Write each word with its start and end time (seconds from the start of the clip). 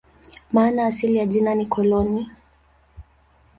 Maana 0.51 0.85
asili 0.85 1.17
ya 1.17 1.25
jina 1.25 1.55
ni 1.55 1.65
"koloni". 1.65 2.31